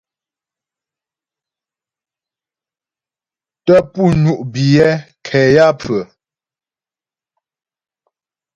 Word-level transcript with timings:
Tə́ 3.65 3.79
pú 3.91 4.03
ŋú' 4.21 4.37
biyɛ 4.53 4.89
nkɛ 5.19 5.41
yaə́pfʉə́'ə. 5.55 6.03